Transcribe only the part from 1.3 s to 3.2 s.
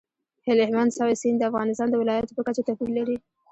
د افغانستان د ولایاتو په کچه توپیر لري.